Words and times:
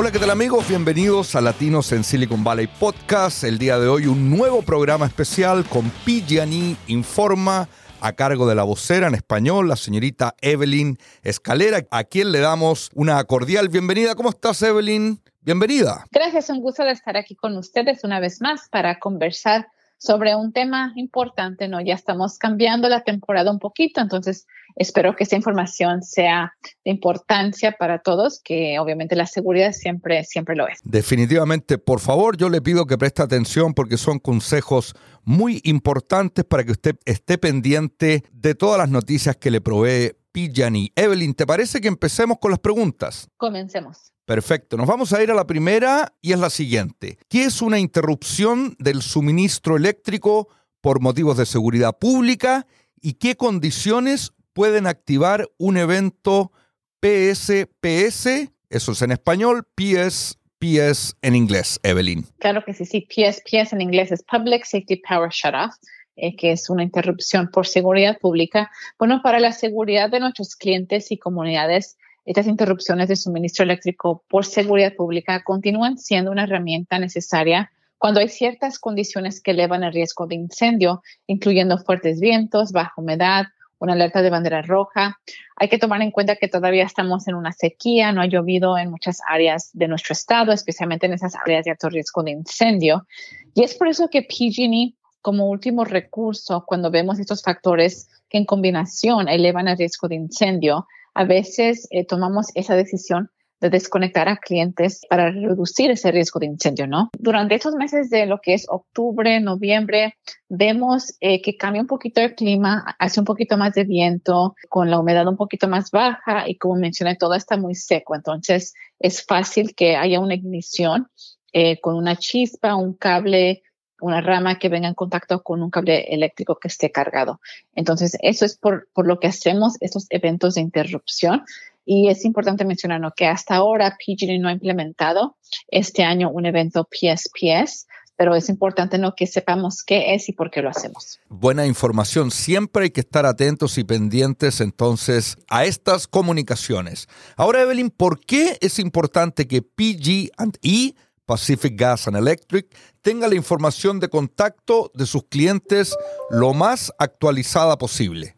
Hola, 0.00 0.12
¿qué 0.12 0.20
tal 0.20 0.30
amigos? 0.30 0.68
Bienvenidos 0.68 1.34
a 1.34 1.40
Latinos 1.40 1.90
en 1.90 2.04
Silicon 2.04 2.44
Valley 2.44 2.68
Podcast. 2.68 3.42
El 3.42 3.58
día 3.58 3.80
de 3.80 3.88
hoy 3.88 4.06
un 4.06 4.30
nuevo 4.30 4.62
programa 4.62 5.06
especial 5.06 5.64
con 5.64 5.90
PG&E 5.90 6.76
Informa 6.86 7.68
a 8.00 8.12
cargo 8.12 8.46
de 8.46 8.54
la 8.54 8.62
vocera 8.62 9.08
en 9.08 9.16
español, 9.16 9.66
la 9.66 9.74
señorita 9.74 10.36
Evelyn 10.40 10.98
Escalera, 11.24 11.84
a 11.90 12.04
quien 12.04 12.30
le 12.30 12.38
damos 12.38 12.90
una 12.94 13.24
cordial 13.24 13.70
bienvenida. 13.70 14.14
¿Cómo 14.14 14.28
estás, 14.28 14.62
Evelyn? 14.62 15.20
Bienvenida. 15.40 16.04
Gracias, 16.12 16.48
un 16.48 16.60
gusto 16.60 16.84
de 16.84 16.92
estar 16.92 17.16
aquí 17.16 17.34
con 17.34 17.56
ustedes 17.56 18.04
una 18.04 18.20
vez 18.20 18.40
más 18.40 18.68
para 18.70 19.00
conversar 19.00 19.66
sobre 19.98 20.34
un 20.36 20.52
tema 20.52 20.92
importante, 20.96 21.68
¿no? 21.68 21.80
Ya 21.80 21.94
estamos 21.94 22.38
cambiando 22.38 22.88
la 22.88 23.02
temporada 23.02 23.50
un 23.50 23.58
poquito, 23.58 24.00
entonces 24.00 24.46
espero 24.76 25.14
que 25.16 25.24
esta 25.24 25.36
información 25.36 26.02
sea 26.02 26.54
de 26.84 26.92
importancia 26.92 27.72
para 27.78 27.98
todos, 27.98 28.40
que 28.42 28.78
obviamente 28.78 29.16
la 29.16 29.26
seguridad 29.26 29.72
siempre, 29.72 30.24
siempre 30.24 30.54
lo 30.56 30.68
es. 30.68 30.78
Definitivamente, 30.84 31.78
por 31.78 32.00
favor, 32.00 32.36
yo 32.36 32.48
le 32.48 32.62
pido 32.62 32.86
que 32.86 32.96
preste 32.96 33.22
atención 33.22 33.74
porque 33.74 33.96
son 33.96 34.20
consejos 34.20 34.94
muy 35.24 35.60
importantes 35.64 36.44
para 36.44 36.64
que 36.64 36.72
usted 36.72 36.96
esté 37.04 37.36
pendiente 37.36 38.22
de 38.32 38.54
todas 38.54 38.78
las 38.78 38.88
noticias 38.88 39.36
que 39.36 39.50
le 39.50 39.60
provee 39.60 40.12
Pijani. 40.32 40.92
Evelyn, 40.94 41.34
¿te 41.34 41.46
parece 41.46 41.80
que 41.80 41.88
empecemos 41.88 42.38
con 42.40 42.52
las 42.52 42.60
preguntas? 42.60 43.28
Comencemos. 43.36 44.12
Perfecto, 44.28 44.76
nos 44.76 44.86
vamos 44.86 45.14
a 45.14 45.22
ir 45.22 45.30
a 45.30 45.34
la 45.34 45.46
primera 45.46 46.12
y 46.20 46.34
es 46.34 46.38
la 46.38 46.50
siguiente. 46.50 47.16
¿Qué 47.30 47.44
es 47.44 47.62
una 47.62 47.78
interrupción 47.78 48.76
del 48.78 49.00
suministro 49.00 49.74
eléctrico 49.74 50.48
por 50.82 51.00
motivos 51.00 51.38
de 51.38 51.46
seguridad 51.46 51.96
pública 51.98 52.66
y 53.00 53.14
qué 53.14 53.36
condiciones 53.36 54.34
pueden 54.52 54.86
activar 54.86 55.48
un 55.56 55.78
evento 55.78 56.52
PSPS? 57.00 58.50
Eso 58.68 58.92
es 58.92 59.00
en 59.00 59.12
español, 59.12 59.66
PSPS 59.74 61.16
en 61.22 61.34
inglés, 61.34 61.80
Evelyn. 61.82 62.26
Claro 62.38 62.62
que 62.66 62.74
sí, 62.74 62.84
sí, 62.84 63.08
PSPS 63.08 63.72
en 63.72 63.80
inglés 63.80 64.12
es 64.12 64.22
Public 64.24 64.66
Safety 64.66 64.96
Power 65.08 65.30
Shutoff. 65.30 65.74
Eh, 66.20 66.34
que 66.34 66.50
es 66.50 66.68
una 66.68 66.82
interrupción 66.82 67.48
por 67.48 67.64
seguridad 67.64 68.18
pública. 68.18 68.72
Bueno, 68.98 69.20
para 69.22 69.38
la 69.38 69.52
seguridad 69.52 70.10
de 70.10 70.18
nuestros 70.18 70.56
clientes 70.56 71.12
y 71.12 71.16
comunidades, 71.16 71.96
estas 72.28 72.46
interrupciones 72.46 73.08
de 73.08 73.16
suministro 73.16 73.62
eléctrico 73.62 74.22
por 74.28 74.44
seguridad 74.44 74.94
pública 74.94 75.42
continúan 75.42 75.96
siendo 75.96 76.30
una 76.30 76.44
herramienta 76.44 76.98
necesaria 76.98 77.72
cuando 77.96 78.20
hay 78.20 78.28
ciertas 78.28 78.78
condiciones 78.78 79.40
que 79.40 79.52
elevan 79.52 79.82
el 79.82 79.94
riesgo 79.94 80.26
de 80.26 80.34
incendio, 80.34 81.02
incluyendo 81.26 81.78
fuertes 81.78 82.20
vientos, 82.20 82.72
baja 82.72 82.92
humedad, 82.98 83.46
una 83.78 83.94
alerta 83.94 84.20
de 84.20 84.28
bandera 84.28 84.60
roja. 84.60 85.18
Hay 85.56 85.70
que 85.70 85.78
tomar 85.78 86.02
en 86.02 86.10
cuenta 86.10 86.36
que 86.36 86.48
todavía 86.48 86.84
estamos 86.84 87.26
en 87.28 87.34
una 87.34 87.52
sequía, 87.52 88.12
no 88.12 88.20
ha 88.20 88.26
llovido 88.26 88.76
en 88.76 88.90
muchas 88.90 89.20
áreas 89.26 89.70
de 89.72 89.88
nuestro 89.88 90.12
estado, 90.12 90.52
especialmente 90.52 91.06
en 91.06 91.14
esas 91.14 91.34
áreas 91.34 91.64
de 91.64 91.70
alto 91.70 91.88
riesgo 91.88 92.22
de 92.22 92.32
incendio. 92.32 93.06
Y 93.54 93.62
es 93.64 93.74
por 93.74 93.88
eso 93.88 94.10
que 94.10 94.20
PG&E, 94.20 94.92
como 95.22 95.48
último 95.48 95.86
recurso, 95.86 96.62
cuando 96.66 96.90
vemos 96.90 97.18
estos 97.18 97.42
factores 97.42 98.10
que 98.28 98.36
en 98.36 98.44
combinación 98.44 99.30
elevan 99.30 99.66
el 99.66 99.78
riesgo 99.78 100.08
de 100.08 100.16
incendio, 100.16 100.86
a 101.18 101.24
veces 101.24 101.88
eh, 101.90 102.06
tomamos 102.06 102.46
esa 102.54 102.76
decisión 102.76 103.28
de 103.60 103.70
desconectar 103.70 104.28
a 104.28 104.36
clientes 104.36 105.00
para 105.10 105.32
reducir 105.32 105.90
ese 105.90 106.12
riesgo 106.12 106.38
de 106.38 106.46
incendio, 106.46 106.86
¿no? 106.86 107.10
Durante 107.18 107.56
estos 107.56 107.74
meses 107.74 108.08
de 108.08 108.24
lo 108.26 108.38
que 108.40 108.54
es 108.54 108.66
octubre, 108.68 109.40
noviembre, 109.40 110.14
vemos 110.48 111.16
eh, 111.18 111.42
que 111.42 111.56
cambia 111.56 111.82
un 111.82 111.88
poquito 111.88 112.20
el 112.20 112.36
clima, 112.36 112.84
hace 113.00 113.18
un 113.18 113.26
poquito 113.26 113.58
más 113.58 113.74
de 113.74 113.82
viento, 113.82 114.54
con 114.68 114.92
la 114.92 115.00
humedad 115.00 115.26
un 115.26 115.36
poquito 115.36 115.66
más 115.66 115.90
baja 115.90 116.48
y 116.48 116.56
como 116.56 116.76
mencioné, 116.76 117.16
todo 117.16 117.34
está 117.34 117.56
muy 117.56 117.74
seco, 117.74 118.14
entonces 118.14 118.74
es 119.00 119.26
fácil 119.26 119.74
que 119.74 119.96
haya 119.96 120.20
una 120.20 120.36
ignición 120.36 121.08
eh, 121.52 121.80
con 121.80 121.96
una 121.96 122.14
chispa, 122.14 122.76
un 122.76 122.94
cable 122.94 123.64
una 124.00 124.20
rama 124.20 124.58
que 124.58 124.68
venga 124.68 124.88
en 124.88 124.94
contacto 124.94 125.42
con 125.42 125.62
un 125.62 125.70
cable 125.70 126.14
eléctrico 126.14 126.56
que 126.56 126.68
esté 126.68 126.90
cargado. 126.90 127.40
Entonces, 127.74 128.16
eso 128.20 128.44
es 128.44 128.56
por, 128.56 128.88
por 128.92 129.06
lo 129.06 129.18
que 129.18 129.28
hacemos 129.28 129.76
estos 129.80 130.06
eventos 130.10 130.54
de 130.54 130.60
interrupción. 130.60 131.44
Y 131.84 132.08
es 132.08 132.24
importante 132.24 132.64
mencionar 132.64 133.00
que 133.14 133.26
hasta 133.26 133.56
ahora 133.56 133.96
PG&E 133.96 134.38
no 134.38 134.48
ha 134.48 134.52
implementado 134.52 135.36
este 135.68 136.04
año 136.04 136.30
un 136.30 136.44
evento 136.44 136.86
PSPS, 136.90 137.86
pero 138.18 138.34
es 138.34 138.48
importante 138.48 138.98
¿no? 138.98 139.14
que 139.14 139.26
sepamos 139.26 139.84
qué 139.84 140.14
es 140.14 140.28
y 140.28 140.32
por 140.32 140.50
qué 140.50 140.60
lo 140.60 140.68
hacemos. 140.68 141.20
Buena 141.28 141.66
información. 141.66 142.32
Siempre 142.32 142.84
hay 142.84 142.90
que 142.90 143.00
estar 143.00 143.24
atentos 143.24 143.78
y 143.78 143.84
pendientes 143.84 144.60
entonces 144.60 145.38
a 145.48 145.64
estas 145.64 146.08
comunicaciones. 146.08 147.08
Ahora, 147.36 147.62
Evelyn, 147.62 147.90
¿por 147.90 148.18
qué 148.20 148.58
es 148.60 148.80
importante 148.80 149.46
que 149.46 149.62
PG&E 149.62 150.94
Pacific 151.28 151.74
Gas 151.76 152.08
and 152.08 152.16
Electric 152.16 152.74
tenga 153.02 153.28
la 153.28 153.34
información 153.34 154.00
de 154.00 154.08
contacto 154.08 154.90
de 154.94 155.04
sus 155.04 155.24
clientes 155.24 155.94
lo 156.30 156.54
más 156.54 156.90
actualizada 156.98 157.76
posible. 157.76 158.34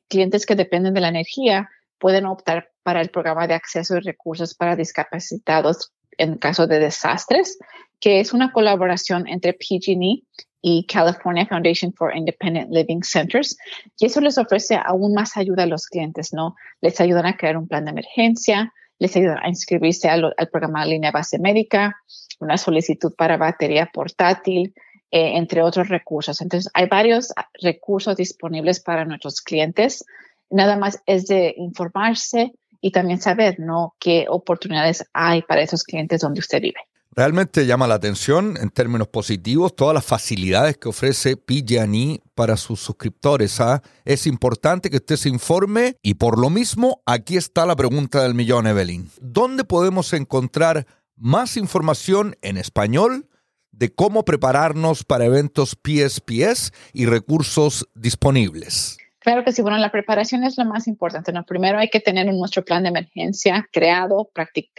clientes 0.08 0.46
que 0.46 0.56
dependen 0.56 0.94
de 0.94 1.00
la 1.00 1.08
energía 1.08 1.70
pueden 1.98 2.26
optar 2.26 2.70
para 2.82 3.00
el 3.00 3.10
programa 3.10 3.46
de 3.46 3.54
acceso 3.54 3.96
y 3.96 4.00
recursos 4.00 4.54
para 4.54 4.74
discapacitados 4.74 5.92
en 6.18 6.36
caso 6.36 6.66
de 6.66 6.78
desastres, 6.78 7.58
que 8.00 8.20
es 8.20 8.32
una 8.32 8.52
colaboración 8.52 9.28
entre 9.28 9.52
PG&E 9.52 10.22
y 10.62 10.84
California 10.86 11.46
Foundation 11.46 11.92
for 11.92 12.14
Independent 12.14 12.70
Living 12.70 13.02
Centers. 13.02 13.56
Y 13.98 14.06
eso 14.06 14.20
les 14.20 14.38
ofrece 14.38 14.78
aún 14.82 15.14
más 15.14 15.36
ayuda 15.36 15.64
a 15.64 15.66
los 15.66 15.86
clientes, 15.86 16.32
¿no? 16.32 16.54
Les 16.80 17.00
ayudan 17.00 17.26
a 17.26 17.36
crear 17.36 17.56
un 17.56 17.68
plan 17.68 17.84
de 17.84 17.92
emergencia, 17.92 18.72
les 18.98 19.16
ayudan 19.16 19.38
a 19.42 19.48
inscribirse 19.48 20.08
al, 20.08 20.34
programa 20.52 20.84
de 20.84 20.92
línea 20.92 21.10
base 21.10 21.38
médica, 21.38 21.96
una 22.38 22.58
solicitud 22.58 23.14
para 23.16 23.36
batería 23.36 23.90
portátil, 23.92 24.74
eh, 25.10 25.36
entre 25.36 25.62
otros 25.62 25.88
recursos. 25.88 26.40
Entonces, 26.40 26.70
hay 26.74 26.86
varios 26.86 27.32
recursos 27.62 28.16
disponibles 28.16 28.80
para 28.80 29.04
nuestros 29.04 29.40
clientes. 29.40 30.04
Nada 30.50 30.76
más 30.76 31.02
es 31.06 31.26
de 31.26 31.54
informarse 31.56 32.52
y 32.80 32.92
también 32.92 33.20
saber, 33.20 33.58
¿no? 33.58 33.94
Qué 33.98 34.26
oportunidades 34.28 35.04
hay 35.12 35.42
para 35.42 35.62
esos 35.62 35.84
clientes 35.84 36.20
donde 36.20 36.40
usted 36.40 36.60
vive. 36.60 36.80
Realmente 37.12 37.66
llama 37.66 37.88
la 37.88 37.96
atención 37.96 38.56
en 38.56 38.70
términos 38.70 39.08
positivos 39.08 39.74
todas 39.74 39.94
las 39.94 40.04
facilidades 40.04 40.76
que 40.76 40.88
ofrece 40.88 41.36
PG&E 41.36 42.20
para 42.36 42.56
sus 42.56 42.78
suscriptores. 42.78 43.60
¿ah? 43.60 43.82
Es 44.04 44.28
importante 44.28 44.90
que 44.90 44.98
usted 44.98 45.16
se 45.16 45.28
informe 45.28 45.96
y 46.02 46.14
por 46.14 46.38
lo 46.38 46.50
mismo 46.50 47.02
aquí 47.06 47.36
está 47.36 47.66
la 47.66 47.74
pregunta 47.74 48.22
del 48.22 48.34
millón, 48.34 48.68
Evelyn. 48.68 49.10
¿Dónde 49.20 49.64
podemos 49.64 50.12
encontrar 50.12 50.86
más 51.16 51.56
información 51.56 52.36
en 52.42 52.56
español 52.56 53.28
de 53.72 53.92
cómo 53.92 54.24
prepararnos 54.24 55.02
para 55.02 55.24
eventos 55.24 55.76
PSPS 55.82 56.72
y 56.92 57.06
recursos 57.06 57.88
disponibles? 57.96 58.98
Claro 59.18 59.44
que 59.44 59.50
sí, 59.50 59.62
bueno, 59.62 59.78
la 59.78 59.90
preparación 59.90 60.44
es 60.44 60.56
lo 60.56 60.64
más 60.64 60.86
importante. 60.86 61.32
¿no? 61.32 61.44
Primero 61.44 61.78
hay 61.78 61.88
que 61.88 62.00
tener 62.00 62.32
nuestro 62.32 62.64
plan 62.64 62.84
de 62.84 62.90
emergencia 62.90 63.68
creado, 63.72 64.30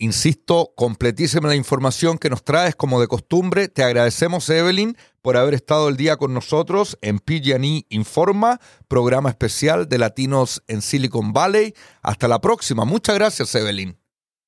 Insisto, 0.02 0.72
completísima 0.78 1.50
la 1.50 1.56
información 1.56 2.18
que 2.18 2.30
nos 2.30 2.46
traes 2.46 2.74
como 2.74 3.02
de 3.02 3.08
costumbre. 3.08 3.68
Te 3.68 3.84
agradecemos, 3.84 4.50
Evelyn, 4.50 4.96
por 5.22 5.36
haber 5.36 5.54
estado 5.54 5.90
el 5.90 5.98
día 5.98 6.16
con 6.16 6.34
nosotros 6.34 6.98
en 7.02 7.20
PG&E 7.20 7.86
Informa, 7.90 8.62
programa 8.88 9.30
especial 9.30 9.90
de 9.90 9.98
Latinos 9.98 10.64
en 10.68 10.82
Silicon 10.82 11.34
Valley. 11.34 11.74
Hasta 12.02 12.30
la 12.30 12.40
próxima. 12.40 12.86
Muchas 12.86 13.16
gracias, 13.16 13.54
Evelyn. 13.56 14.00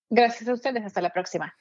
Gracias 0.10 0.48
a 0.48 0.54
ustedes. 0.54 0.86
Hasta 0.86 1.02
la 1.02 1.12
próxima. 1.12 1.54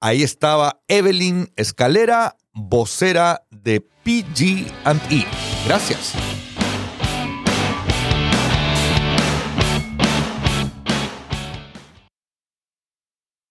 Ahí 0.00 0.22
estaba 0.22 0.80
Evelyn 0.86 1.52
Escalera, 1.56 2.36
vocera 2.52 3.44
de 3.50 3.80
PG&E. 3.80 5.26
Gracias. 5.66 6.14